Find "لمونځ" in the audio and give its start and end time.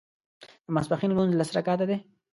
1.11-1.31